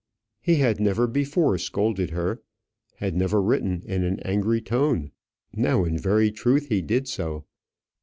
[0.41, 2.41] He had never before scolded her,
[2.95, 5.11] had never written in an angry tone.
[5.53, 7.45] Now in very truth he did so.